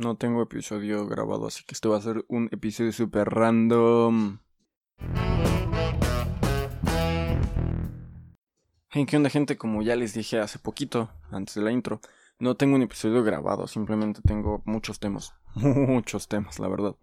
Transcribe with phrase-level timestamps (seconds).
[0.00, 4.38] No tengo episodio grabado, así que esto va a ser un episodio super random.
[8.88, 9.58] Hey, ¿qué onda gente?
[9.58, 12.00] Como ya les dije hace poquito, antes de la intro,
[12.38, 15.34] no tengo un episodio grabado, simplemente tengo muchos temas.
[15.54, 16.96] Muchos temas, la verdad.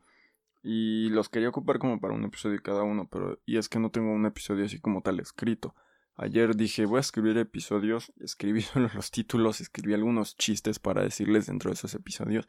[0.64, 3.38] Y los quería ocupar como para un episodio cada uno, pero...
[3.46, 5.76] Y es que no tengo un episodio así como tal escrito.
[6.16, 11.46] Ayer dije, voy a escribir episodios, escribí solo los títulos, escribí algunos chistes para decirles
[11.46, 12.48] dentro de esos episodios,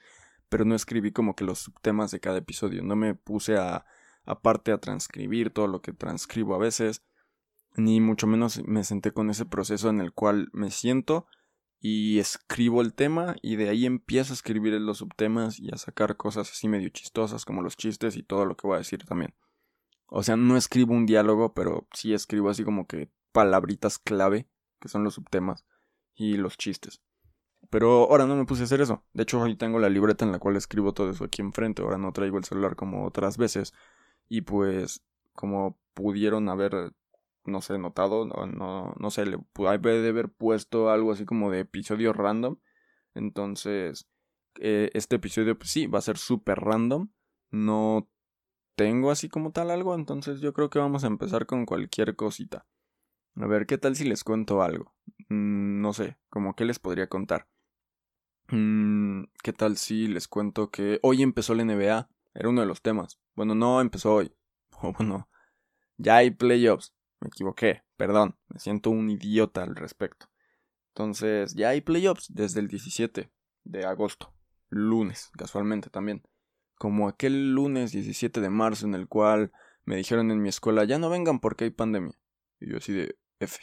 [0.48, 3.84] pero no escribí como que los subtemas de cada episodio, no me puse a
[4.24, 7.02] aparte a transcribir todo lo que transcribo a veces,
[7.76, 11.26] ni mucho menos me senté con ese proceso en el cual me siento
[11.80, 16.16] y escribo el tema y de ahí empiezo a escribir los subtemas y a sacar
[16.16, 19.34] cosas así medio chistosas como los chistes y todo lo que voy a decir también.
[20.06, 24.48] O sea, no escribo un diálogo, pero sí escribo así como que palabritas clave,
[24.80, 25.64] que son los subtemas
[26.14, 27.00] y los chistes.
[27.70, 29.04] Pero ahora no me puse a hacer eso.
[29.12, 31.82] De hecho, hoy tengo la libreta en la cual escribo todo eso aquí enfrente.
[31.82, 33.74] Ahora no traigo el celular como otras veces.
[34.28, 35.02] Y pues,
[35.34, 36.92] como pudieron haber,
[37.44, 41.60] no sé, notado, no, no, sé, le hay de haber puesto algo así como de
[41.60, 42.56] episodio random.
[43.14, 44.08] Entonces,
[44.60, 47.10] eh, este episodio, pues sí, va a ser súper random.
[47.50, 48.08] No
[48.76, 49.94] tengo así como tal algo.
[49.94, 52.66] Entonces, yo creo que vamos a empezar con cualquier cosita.
[53.36, 54.94] A ver, ¿qué tal si les cuento algo?
[55.28, 57.48] Mm, no sé, como qué les podría contar.
[58.50, 62.08] Mm, ¿Qué tal si les cuento que hoy empezó la NBA?
[62.34, 63.20] Era uno de los temas.
[63.34, 64.32] Bueno, no empezó hoy.
[64.80, 65.28] O bueno,
[65.96, 66.94] ya hay playoffs.
[67.20, 68.36] Me equivoqué, perdón.
[68.48, 70.30] Me siento un idiota al respecto.
[70.94, 73.32] Entonces, ya hay playoffs desde el 17
[73.64, 74.32] de agosto.
[74.68, 76.22] Lunes, casualmente también.
[76.76, 79.50] Como aquel lunes 17 de marzo en el cual
[79.84, 82.16] me dijeron en mi escuela, ya no vengan porque hay pandemia.
[82.60, 83.58] Y yo así de F.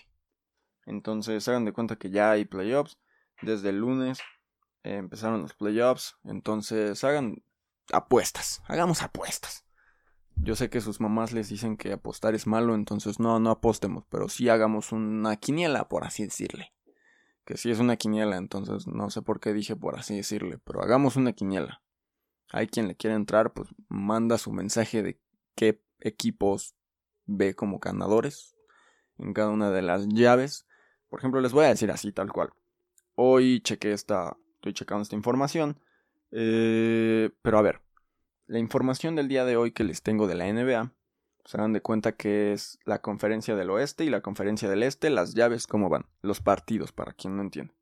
[0.85, 2.99] Entonces, hagan de cuenta que ya hay playoffs.
[3.41, 4.19] Desde el lunes
[4.83, 6.15] empezaron los playoffs.
[6.23, 7.43] Entonces, hagan
[7.91, 8.61] apuestas.
[8.67, 9.65] Hagamos apuestas.
[10.37, 14.05] Yo sé que sus mamás les dicen que apostar es malo, entonces no, no apostemos,
[14.09, 16.73] pero sí hagamos una quiniela, por así decirle.
[17.45, 20.81] Que sí es una quiniela, entonces no sé por qué dije por así decirle, pero
[20.81, 21.81] hagamos una quiniela.
[22.51, 25.21] Hay quien le quiere entrar, pues manda su mensaje de
[25.55, 26.75] qué equipos
[27.25, 28.55] ve como ganadores
[29.17, 30.67] en cada una de las llaves.
[31.09, 32.49] Por ejemplo, les voy a decir así, tal cual.
[33.15, 35.79] Hoy chequé esta, estoy checando esta información.
[36.31, 37.81] Eh, pero a ver,
[38.47, 40.93] la información del día de hoy que les tengo de la NBA,
[41.45, 45.09] se dan de cuenta que es la conferencia del oeste y la conferencia del este,
[45.11, 46.07] las llaves, ¿cómo van?
[46.21, 47.73] Los partidos, para quien no entiende.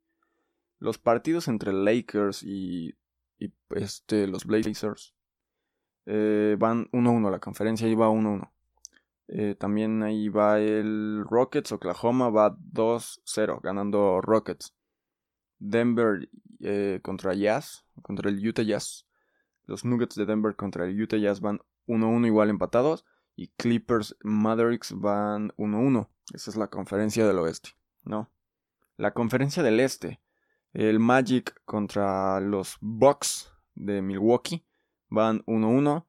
[0.78, 2.94] Los partidos entre Lakers y,
[3.38, 5.14] y este, los Blazers
[6.04, 8.52] eh, van 1-1, la conferencia iba 1-1.
[9.28, 14.74] Eh, también ahí va el Rockets, Oklahoma va 2-0, ganando Rockets.
[15.58, 16.28] Denver
[16.60, 19.06] eh, contra Jazz, contra el Utah Jazz.
[19.64, 23.04] Los Nuggets de Denver contra el Utah Jazz van 1-1 igual empatados.
[23.36, 26.08] Y Clippers Mavericks van 1-1.
[26.32, 27.70] Esa es la conferencia del oeste,
[28.04, 28.30] ¿no?
[28.96, 30.20] La conferencia del este.
[30.72, 34.64] El Magic contra los Bucks de Milwaukee
[35.08, 36.06] van 1-1.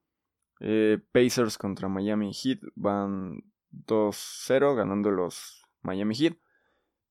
[0.68, 6.38] Eh, Pacers contra Miami Heat van 2-0 ganando los Miami Heat.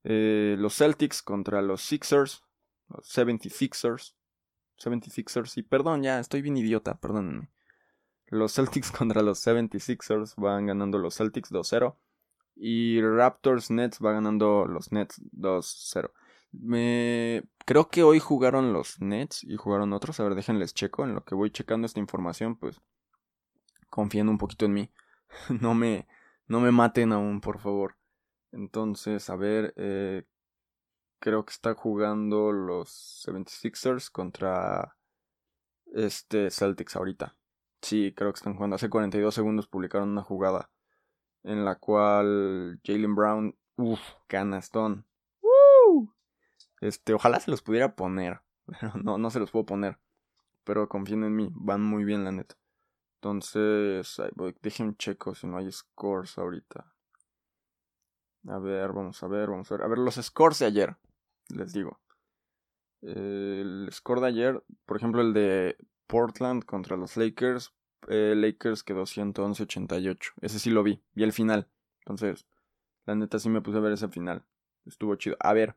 [0.03, 2.43] Eh, los Celtics contra los Sixers.
[2.89, 4.17] Los 76ers.
[4.77, 5.57] 76ers.
[5.57, 7.49] Y perdón, ya estoy bien idiota, perdónenme.
[8.27, 11.97] Los Celtics contra los 76ers van ganando los Celtics 2-0.
[12.57, 16.11] Y Raptors Nets va ganando los Nets 2-0.
[16.51, 17.45] Me...
[17.65, 20.19] Creo que hoy jugaron los Nets y jugaron otros.
[20.19, 21.05] A ver, déjenles checo.
[21.05, 22.81] En lo que voy checando esta información, pues
[23.95, 24.91] confíen un poquito en mí.
[25.61, 26.09] no me,
[26.49, 27.97] no me maten aún, por favor.
[28.51, 30.25] Entonces, a ver, eh,
[31.21, 34.97] creo que está jugando los 76ers contra
[35.93, 37.37] este Celtics ahorita.
[37.83, 38.75] Sí, creo que están jugando.
[38.75, 40.71] Hace 42 segundos publicaron una jugada
[41.45, 45.07] en la cual Jalen Brown, uff, canastón.
[46.81, 48.41] Este, ojalá se los pudiera poner,
[48.81, 50.01] pero no, no se los puedo poner.
[50.65, 52.57] Pero confíen en mí, van muy bien la neta.
[53.25, 54.21] Entonces,
[54.61, 56.93] dejen checo si no hay scores ahorita.
[58.47, 59.85] A ver, vamos a ver, vamos a ver.
[59.87, 60.99] A ver, los scores de ayer,
[61.49, 61.99] les digo.
[63.01, 67.73] El score de ayer, por ejemplo, el de Portland contra los Lakers.
[68.09, 70.35] Eh, Lakers quedó 111-88.
[70.43, 71.71] Ese sí lo vi, vi el final.
[72.01, 72.47] Entonces,
[73.07, 74.45] la neta sí me puse a ver ese final.
[74.85, 75.39] Estuvo chido.
[75.41, 75.77] A ver,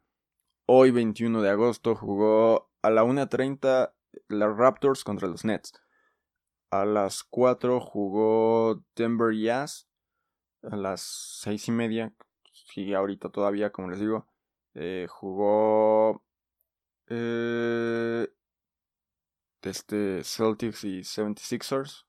[0.65, 3.93] hoy 21 de agosto jugó a la 1.30
[4.27, 5.71] los Raptors contra los Nets.
[6.69, 9.87] A las 4 jugó Denver Jazz.
[10.63, 11.01] A las
[11.41, 12.13] 6 y media
[12.51, 14.27] sigue ahorita todavía, como les digo.
[14.73, 16.23] Eh, jugó.
[17.07, 18.27] Eh,
[19.61, 22.05] este Celtics y 76ers.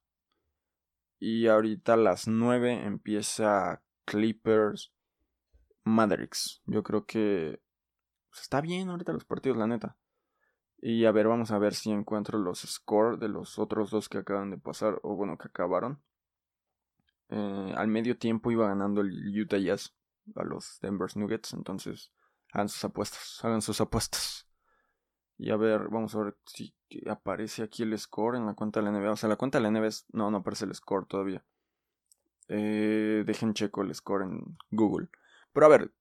[1.21, 4.93] Y ahorita a las 9 empieza Clippers
[5.85, 6.63] Mavericks.
[6.65, 7.61] Yo creo que
[8.31, 9.98] pues, está bien ahorita los partidos, la neta.
[10.81, 14.19] Y a ver, vamos a ver si encuentro los scores de los otros dos que
[14.19, 16.01] acaban de pasar, o bueno, que acabaron.
[17.31, 19.95] Eh, al medio tiempo iba ganando el Utah Jazz
[20.37, 22.13] a los Denver Nuggets, entonces
[22.53, 24.47] hagan sus apuestas, hagan sus apuestas.
[25.37, 26.75] Y a ver, vamos a ver si
[27.09, 29.13] aparece aquí el score en la cuenta de la NBA.
[29.13, 31.45] O sea, la cuenta de la NBA no, no aparece el score todavía.
[32.49, 35.09] Eh, dejen checo el score en Google.
[35.53, 35.93] Pero a ver,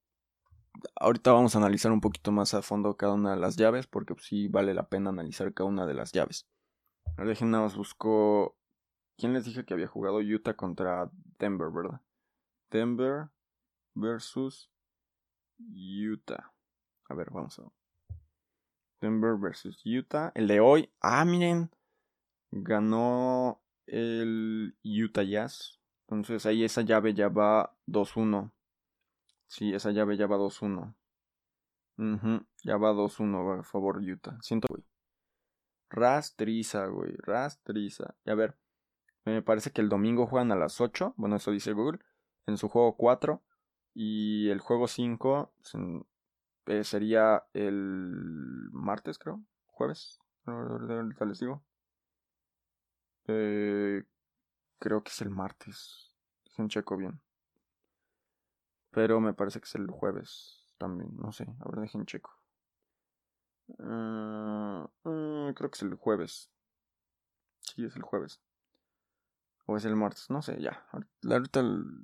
[0.96, 4.14] ahorita vamos a analizar un poquito más a fondo cada una de las llaves, porque
[4.18, 6.46] sí vale la pena analizar cada una de las llaves.
[7.16, 8.56] Dejen nada más busco.
[9.16, 12.00] ¿Quién les dije que había jugado Utah contra Denver, verdad?
[12.70, 13.30] Denver
[13.94, 14.70] versus
[15.58, 16.52] Utah.
[17.08, 17.64] A ver, vamos a.
[19.00, 20.32] Denver versus Utah.
[20.34, 20.90] El de hoy.
[21.00, 21.70] Ah, miren.
[22.50, 25.80] Ganó el Utah Jazz.
[26.08, 28.52] Entonces ahí esa llave ya va 2-1.
[29.48, 30.94] Sí, esa llave ya va 2-1.
[32.62, 34.38] Ya va 2-1 a favor Utah.
[34.40, 34.84] Siento, güey.
[35.90, 37.16] Rastriza, güey.
[37.18, 38.14] Rastriza.
[38.24, 38.56] Y a ver.
[39.24, 41.14] Me parece que el domingo juegan a las 8.
[41.16, 41.98] Bueno, eso dice Google.
[42.46, 43.42] En su juego 4.
[43.94, 45.52] Y el juego 5
[46.66, 49.42] eh, sería el martes, creo.
[49.66, 50.20] Jueves.
[50.44, 51.64] Ahorita les digo.
[53.26, 54.04] Eh,
[54.78, 56.14] creo que es el martes.
[56.44, 57.20] Dejen checo bien.
[58.98, 61.16] Pero me parece que es el jueves también.
[61.16, 61.44] No sé.
[61.60, 62.32] A ver, dejen checo.
[63.78, 66.50] Ah, ah, creo que es el jueves.
[67.60, 68.40] Sí, es el jueves.
[69.66, 70.28] O es el martes.
[70.30, 70.84] No sé, ya.
[70.90, 71.62] Ahorita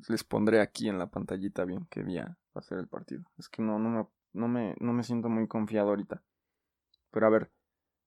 [0.09, 3.25] les pondré aquí en la pantallita bien qué día va a ser el partido.
[3.39, 6.23] Es que no, no me no me, no me siento muy confiado ahorita.
[7.11, 7.51] Pero a ver,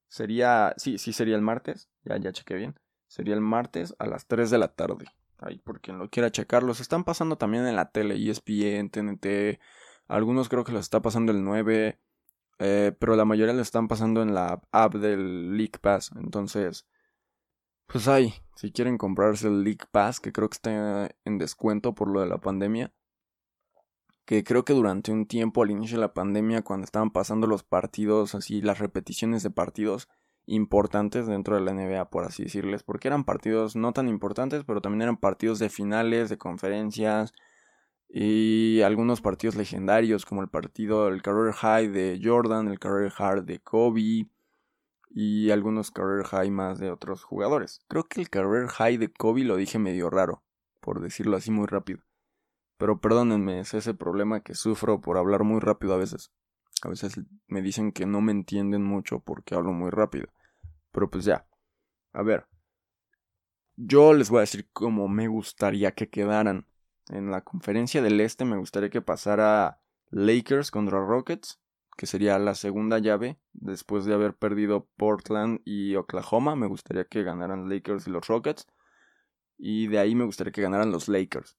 [0.08, 2.80] sería, sí, sí sería el martes, ya, ya chequé bien.
[3.06, 5.06] Sería el martes a las 3 de la tarde.
[5.38, 6.62] Ahí, por quien lo quiera checar.
[6.62, 9.60] Los están pasando también en la tele, ESPN, TNT.
[10.08, 11.98] Algunos creo que los está pasando el 9.
[12.60, 16.10] Eh, pero la mayoría lo están pasando en la app del League Pass.
[16.16, 16.86] Entonces,
[17.86, 22.08] pues ahí, si quieren comprarse el League Pass, que creo que está en descuento por
[22.08, 22.92] lo de la pandemia,
[24.24, 27.62] que creo que durante un tiempo al inicio de la pandemia, cuando estaban pasando los
[27.62, 30.08] partidos, así las repeticiones de partidos
[30.48, 34.80] importantes dentro de la NBA, por así decirles, porque eran partidos no tan importantes, pero
[34.80, 37.34] también eran partidos de finales, de conferencias
[38.08, 43.44] y algunos partidos legendarios, como el partido, el Career High de Jordan, el Career High
[43.44, 44.26] de Kobe
[45.10, 47.80] y algunos Career High más de otros jugadores.
[47.86, 50.42] Creo que el Career High de Kobe lo dije medio raro,
[50.80, 52.00] por decirlo así muy rápido.
[52.78, 56.30] Pero perdónenme, es ese problema que sufro por hablar muy rápido a veces.
[56.82, 60.28] A veces me dicen que no me entienden mucho porque hablo muy rápido.
[60.98, 61.46] Pero pues ya.
[62.12, 62.48] A ver.
[63.76, 66.66] Yo les voy a decir cómo me gustaría que quedaran.
[67.08, 69.80] En la conferencia del este me gustaría que pasara
[70.10, 71.60] Lakers contra Rockets,
[71.96, 76.56] que sería la segunda llave después de haber perdido Portland y Oklahoma.
[76.56, 78.66] Me gustaría que ganaran Lakers y los Rockets.
[79.56, 81.56] Y de ahí me gustaría que ganaran los Lakers.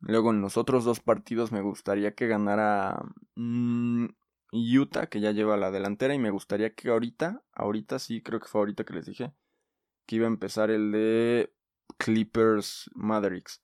[0.00, 3.02] Luego en los otros dos partidos me gustaría que ganara
[3.34, 4.06] mm,
[4.52, 8.48] Utah, que ya lleva la delantera, y me gustaría que ahorita, ahorita sí, creo que
[8.48, 9.32] fue ahorita que les dije,
[10.06, 11.54] que iba a empezar el de
[11.96, 13.62] Clippers Mavericks.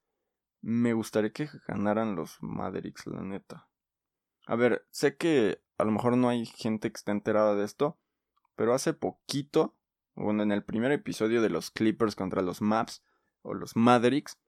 [0.62, 3.69] Me gustaría que ganaran los Mavericks, la neta.
[4.47, 8.01] A ver, sé que a lo mejor no hay gente que esté enterada de esto,
[8.57, 9.77] pero hace poquito,
[10.15, 13.05] bueno, en el primer episodio de los Clippers contra los Maps
[13.43, 14.39] o los Mavericks,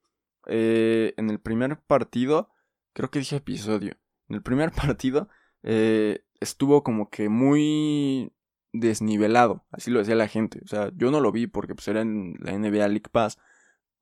[0.47, 2.51] eh, en el primer partido,
[2.95, 3.99] creo que dije episodio,
[4.29, 5.29] en el primer partido
[5.63, 8.33] eh, estuvo como que muy
[8.73, 12.01] desnivelado, así lo decía la gente, o sea, yo no lo vi porque pues era
[12.01, 13.39] en la NBA League Pass,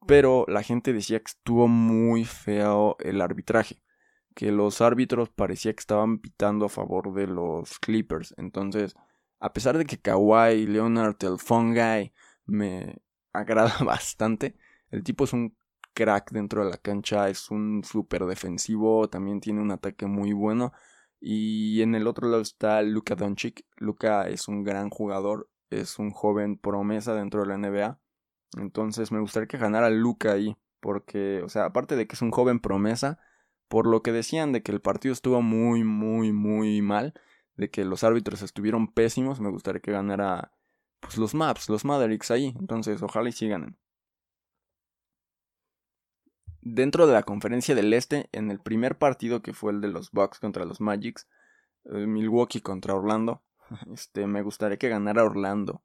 [0.07, 3.83] pero la gente decía que estuvo muy feo el arbitraje,
[4.35, 8.95] que los árbitros parecía que estaban pitando a favor de los Clippers, entonces,
[9.41, 12.13] a pesar de que Kawhi Leonard, el Fun Guy,
[12.47, 13.03] me
[13.33, 14.57] agrada bastante,
[14.91, 15.57] el tipo es un
[15.99, 20.73] crack dentro de la cancha, es un súper defensivo, también tiene un ataque muy bueno.
[21.21, 23.65] Y en el otro lado está Luka Doncic.
[23.77, 28.01] Luka es un gran jugador, es un joven promesa dentro de la NBA.
[28.59, 32.31] Entonces me gustaría que ganara Luka ahí, porque, o sea, aparte de que es un
[32.31, 33.19] joven promesa,
[33.69, 37.15] por lo que decían de que el partido estuvo muy, muy, muy mal,
[37.57, 40.53] de que los árbitros estuvieron pésimos, me gustaría que ganara
[41.01, 42.55] pues los Maps, los Mavericks ahí.
[42.59, 43.77] Entonces, ojalá y sí ganen
[46.61, 50.11] dentro de la conferencia del Este, en el primer partido que fue el de los
[50.11, 51.29] Bucks contra los Magics,
[51.85, 53.43] eh, Milwaukee contra Orlando,
[53.93, 55.83] este, me gustaría que ganara Orlando.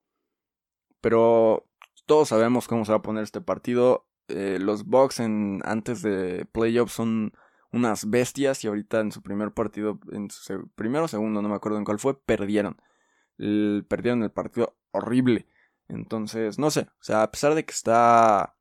[1.01, 1.67] Pero
[2.05, 4.07] todos sabemos cómo se va a poner este partido.
[4.27, 7.33] Eh, los Bucks en, antes de playoffs son
[7.71, 11.55] unas bestias y ahorita en su primer partido, en su primero o segundo, no me
[11.55, 12.77] acuerdo en cuál fue, perdieron.
[13.37, 15.47] perdieron el partido horrible.
[15.87, 18.55] Entonces, no sé, o sea, a pesar de que está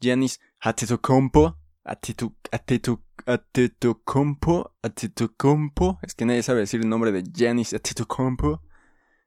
[0.00, 8.60] Giannis Antetokounmpo, Antetokounmpo, Antetokounmpo, es que nadie sabe decir el nombre de Giannis Antetokounmpo.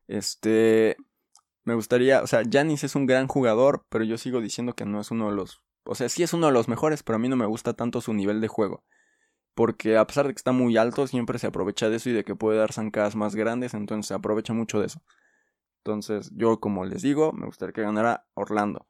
[0.08, 0.96] Este,
[1.64, 5.02] me gustaría, o sea, Giannis es un gran jugador, pero yo sigo diciendo que no
[5.02, 7.30] es uno de los, o sea, sí es uno de los mejores, pero a mí
[7.30, 8.84] no me gusta tanto su nivel de juego.
[9.56, 12.24] Porque a pesar de que está muy alto, siempre se aprovecha de eso y de
[12.24, 15.02] que puede dar zancadas más grandes, entonces se aprovecha mucho de eso.
[15.80, 18.88] Entonces, yo como les digo, me gustaría que ganara Orlando.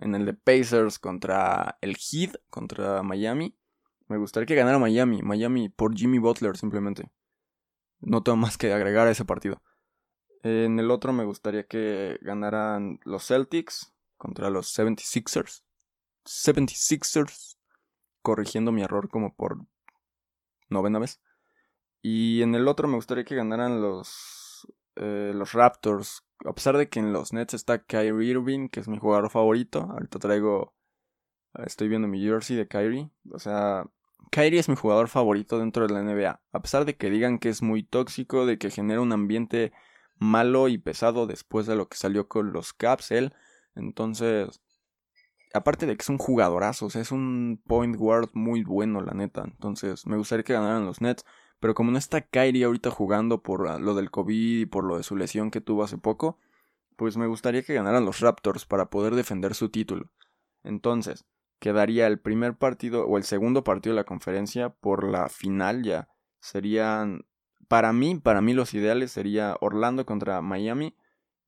[0.00, 3.54] En el de Pacers contra el Heat, contra Miami,
[4.08, 5.22] me gustaría que ganara Miami.
[5.22, 7.10] Miami por Jimmy Butler simplemente.
[8.00, 9.62] No tengo más que agregar a ese partido.
[10.42, 15.62] En el otro me gustaría que ganaran los Celtics contra los 76ers.
[16.24, 17.58] 76ers.
[18.22, 19.66] Corrigiendo mi error como por
[20.70, 21.20] novena vez.
[22.00, 24.66] Y en el otro me gustaría que ganaran los,
[24.96, 26.24] eh, los Raptors.
[26.44, 29.88] A pesar de que en los Nets está Kyrie Irving, que es mi jugador favorito.
[29.90, 30.74] Ahorita traigo...
[31.66, 33.10] Estoy viendo mi jersey de Kyrie.
[33.32, 33.84] O sea,
[34.30, 36.40] Kyrie es mi jugador favorito dentro de la NBA.
[36.52, 39.72] A pesar de que digan que es muy tóxico, de que genera un ambiente
[40.20, 43.34] malo y pesado después de lo que salió con los Caps él.
[43.74, 44.60] Entonces,
[45.52, 49.12] aparte de que es un jugadorazo, o sea, es un point guard muy bueno, la
[49.12, 49.42] neta.
[49.44, 51.24] Entonces, me gustaría que ganaran los Nets.
[51.60, 55.02] Pero como no está Kyrie ahorita jugando por lo del COVID y por lo de
[55.02, 56.38] su lesión que tuvo hace poco,
[56.96, 60.10] pues me gustaría que ganaran los Raptors para poder defender su título.
[60.64, 61.26] Entonces,
[61.58, 66.08] quedaría el primer partido o el segundo partido de la conferencia por la final ya.
[66.40, 67.26] Serían
[67.68, 70.96] para mí, para mí los ideales sería Orlando contra Miami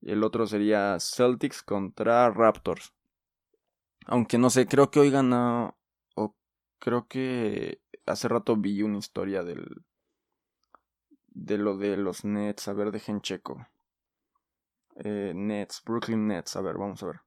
[0.00, 2.92] y el otro sería Celtics contra Raptors.
[4.06, 5.74] Aunque no sé, creo que hoy gana
[6.14, 6.36] o
[6.78, 9.84] creo que hace rato vi una historia del
[11.34, 13.66] de lo de los Nets, a ver, dejen checo.
[14.96, 17.20] Eh, Nets, Brooklyn Nets, a ver, vamos a ver.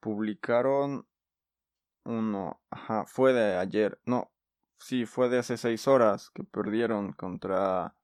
[0.00, 1.06] Publicaron
[2.04, 4.30] uno, ajá, fue de ayer, no,
[4.78, 7.94] sí, fue de hace seis horas que perdieron contra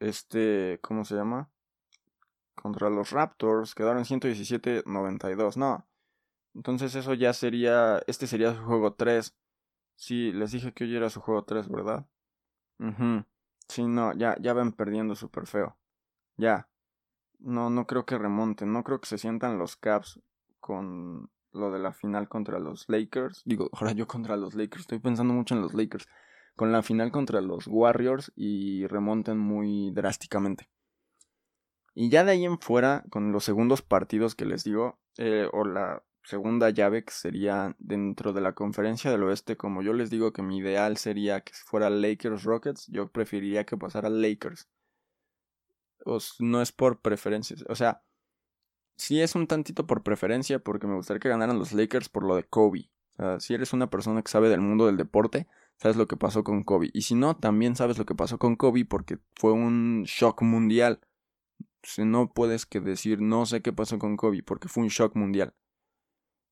[0.00, 1.50] este, ¿cómo se llama?
[2.54, 5.86] Contra los Raptors quedaron 117-92, no.
[6.54, 9.36] Entonces eso ya sería, este sería su juego 3.
[9.96, 12.06] Sí, les dije que hoy era su juego 3, ¿verdad?
[12.78, 13.26] Mhm.
[13.70, 15.76] Sí, no, ya, ya van perdiendo súper feo.
[16.36, 16.68] Ya.
[17.38, 20.20] No, no creo que remonten, no creo que se sientan los Caps
[20.58, 23.42] con lo de la final contra los Lakers.
[23.44, 26.08] Digo, ahora yo contra los Lakers, estoy pensando mucho en los Lakers
[26.56, 30.68] con la final contra los Warriors y remonten muy drásticamente.
[31.94, 35.64] Y ya de ahí en fuera, con los segundos partidos que les digo, eh, o
[35.64, 40.32] la segunda llave que sería dentro de la conferencia del oeste, como yo les digo
[40.32, 44.68] que mi ideal sería que fuera Lakers Rockets, yo preferiría que pasara Lakers.
[46.38, 48.02] no es por preferencias, o sea,
[48.96, 52.36] sí es un tantito por preferencia porque me gustaría que ganaran los Lakers por lo
[52.36, 52.90] de Kobe.
[53.14, 56.16] O sea, si eres una persona que sabe del mundo del deporte, sabes lo que
[56.16, 56.90] pasó con Kobe.
[56.92, 61.00] Y si no, también sabes lo que pasó con Kobe porque fue un shock mundial.
[61.82, 65.16] Si no puedes que decir no sé qué pasó con Kobe porque fue un shock
[65.16, 65.54] mundial.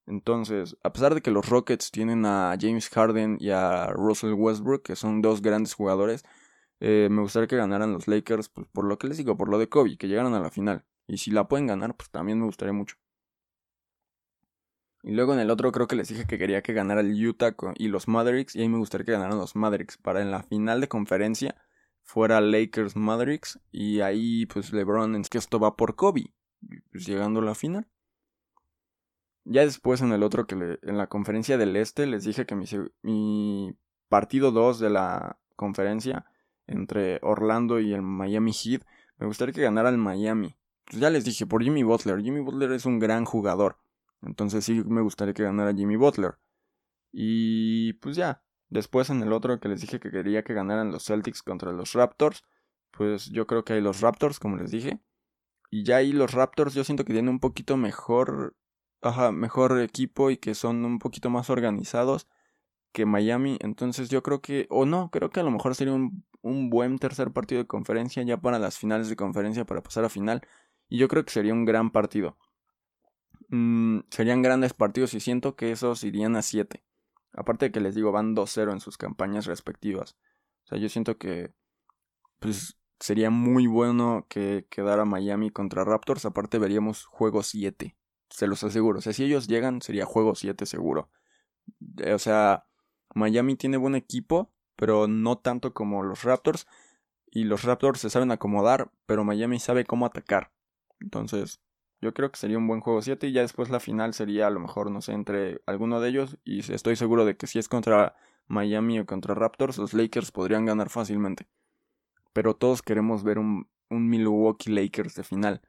[0.08, 4.82] Entonces, a pesar de que los Rockets tienen a James Harden y a Russell Westbrook,
[4.82, 6.24] que son dos grandes jugadores,
[6.80, 9.58] eh, me gustaría que ganaran los Lakers, pues por lo que les digo, por lo
[9.58, 10.84] de Kobe, que llegaran a la final.
[11.06, 12.96] Y si la pueden ganar, pues también me gustaría mucho.
[15.02, 17.54] Y luego en el otro creo que les dije que quería que ganara el Utah
[17.76, 18.56] y los Mavericks.
[18.56, 19.96] Y ahí me gustaría que ganaran los Mavericks.
[19.98, 21.54] Para en la final de conferencia
[22.02, 23.60] fuera Lakers Mavericks.
[23.70, 26.32] Y ahí pues LeBron en que esto va por Kobe.
[26.90, 27.88] Pues llegando a la final.
[29.50, 32.66] Ya después en el otro que en la conferencia del este les dije que mi,
[33.02, 33.74] mi
[34.08, 36.26] partido 2 de la conferencia
[36.66, 38.82] entre Orlando y el Miami Heat.
[39.16, 40.56] Me gustaría que ganara el Miami.
[40.84, 42.20] Pues ya les dije, por Jimmy Butler.
[42.20, 43.78] Jimmy Butler es un gran jugador.
[44.22, 46.38] Entonces sí me gustaría que ganara Jimmy Butler.
[47.10, 51.04] Y pues ya, después en el otro que les dije que quería que ganaran los
[51.04, 52.44] Celtics contra los Raptors,
[52.90, 55.00] pues yo creo que hay los Raptors, como les dije.
[55.70, 58.56] Y ya ahí los Raptors yo siento que tienen un poquito mejor,
[59.02, 62.28] ajá, mejor equipo y que son un poquito más organizados
[62.92, 63.58] que Miami.
[63.60, 66.98] Entonces yo creo que, o no, creo que a lo mejor sería un, un buen
[66.98, 70.42] tercer partido de conferencia ya para las finales de conferencia para pasar a final.
[70.88, 72.36] Y yo creo que sería un gran partido.
[73.48, 76.84] Mm, serían grandes partidos y siento que esos irían a 7.
[77.32, 80.16] Aparte de que les digo, van 2-0 en sus campañas respectivas.
[80.64, 81.52] O sea, yo siento que
[82.40, 86.24] pues sería muy bueno que quedara Miami contra Raptors.
[86.24, 87.97] Aparte veríamos juego 7.
[88.30, 88.98] Se los aseguro.
[88.98, 91.10] O sea, si ellos llegan, sería juego 7 seguro.
[91.98, 92.66] Eh, o sea,
[93.14, 96.66] Miami tiene buen equipo, pero no tanto como los Raptors.
[97.30, 100.52] Y los Raptors se saben acomodar, pero Miami sabe cómo atacar.
[101.00, 101.60] Entonces,
[102.00, 104.50] yo creo que sería un buen juego 7 y ya después la final sería a
[104.50, 106.38] lo mejor, no sé, entre alguno de ellos.
[106.44, 108.14] Y estoy seguro de que si es contra
[108.46, 111.48] Miami o contra Raptors, los Lakers podrían ganar fácilmente.
[112.32, 115.62] Pero todos queremos ver un, un Milwaukee Lakers de final.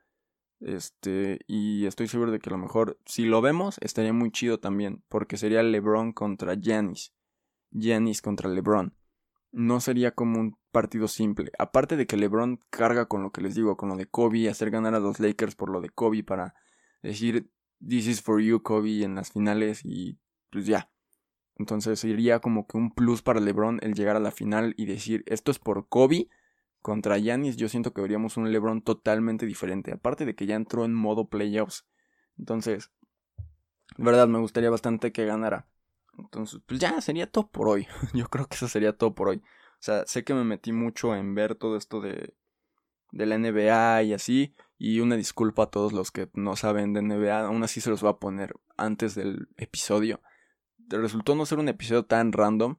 [0.60, 4.60] Este, y estoy seguro de que a lo mejor, si lo vemos, estaría muy chido
[4.60, 7.14] también, porque sería LeBron contra Giannis.
[7.72, 8.94] Giannis contra LeBron.
[9.52, 11.52] No sería como un partido simple.
[11.58, 14.70] Aparte de que LeBron carga con lo que les digo, con lo de Kobe, hacer
[14.70, 16.54] ganar a los Lakers por lo de Kobe para
[17.02, 17.50] decir
[17.86, 20.20] This is for you, Kobe, en las finales y
[20.52, 20.92] pues ya.
[21.56, 25.24] Entonces sería como que un plus para LeBron el llegar a la final y decir
[25.26, 26.30] esto es por Kobe
[26.82, 27.58] contra Yanis.
[27.58, 29.94] Yo siento que veríamos un LeBron totalmente diferente.
[29.94, 31.86] Aparte de que ya entró en modo playoffs.
[32.38, 32.92] Entonces,
[33.98, 35.68] de verdad me gustaría bastante que ganara.
[36.18, 37.88] Entonces, pues ya sería todo por hoy.
[38.14, 39.38] Yo creo que eso sería todo por hoy.
[39.38, 42.34] O sea, sé que me metí mucho en ver todo esto de,
[43.12, 44.56] de la NBA y así.
[44.78, 47.46] Y una disculpa a todos los que no saben de NBA.
[47.46, 50.22] Aún así se los voy a poner antes del episodio.
[50.88, 52.78] Resultó no ser un episodio tan random.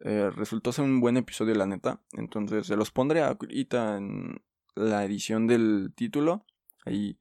[0.00, 2.00] Eh, resultó ser un buen episodio, la neta.
[2.12, 4.42] Entonces se los pondré ahorita en
[4.74, 6.46] la edición del título.
[6.84, 7.18] Ahí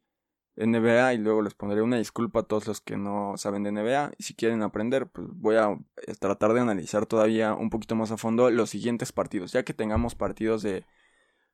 [0.60, 4.12] NBA y luego les pondré una disculpa a todos los que no saben de NBA
[4.18, 5.72] y si quieren aprender pues voy a
[6.06, 9.74] eh, tratar de analizar todavía un poquito más a fondo los siguientes partidos ya que
[9.74, 10.86] tengamos partidos de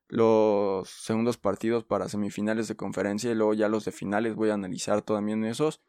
[0.08, 4.56] los segundos partidos para semifinales de conferencia y luego ya los de finales voy a
[4.56, 5.82] analizar también esos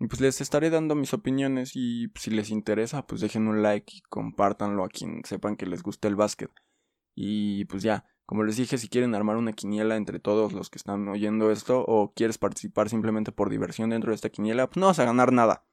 [0.00, 3.62] y pues les estaré dando mis opiniones y pues, si les interesa pues dejen un
[3.62, 6.50] like y compártanlo a quien sepan que les guste el básquet
[7.14, 10.78] y pues ya como les dije, si quieren armar una quiniela entre todos los que
[10.78, 14.86] están oyendo esto o quieres participar simplemente por diversión dentro de esta quiniela, pues no
[14.86, 15.64] vas a ganar nada.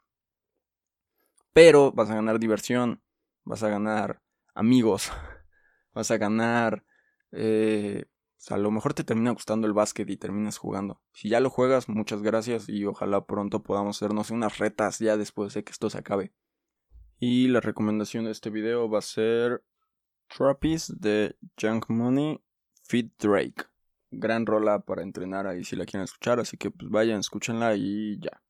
[1.53, 3.03] Pero vas a ganar diversión,
[3.43, 4.23] vas a ganar
[4.55, 5.11] amigos,
[5.93, 6.83] vas a ganar...
[7.31, 8.05] Eh,
[8.49, 11.01] a lo mejor te termina gustando el básquet y terminas jugando.
[11.13, 15.53] Si ya lo juegas, muchas gracias y ojalá pronto podamos hacernos unas retas ya después
[15.53, 16.33] de que esto se acabe.
[17.19, 19.63] Y la recomendación de este video va a ser
[20.27, 22.39] Trappies de Junk Money
[22.83, 23.65] Fit Drake.
[24.11, 28.19] Gran rola para entrenar ahí si la quieren escuchar, así que pues vayan, escúchenla y
[28.19, 28.41] ya.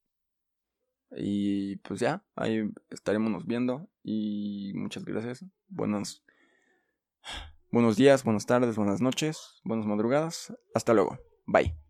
[1.12, 5.46] Y pues ya, ahí estaremos viendo y muchas gracias.
[5.70, 6.24] Buenos,
[7.71, 10.53] buenos días, buenas tardes, buenas noches, buenas madrugadas.
[10.73, 11.17] Hasta luego.
[11.45, 11.87] Bye.